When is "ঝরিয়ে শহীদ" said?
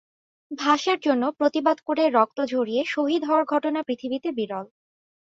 2.51-3.21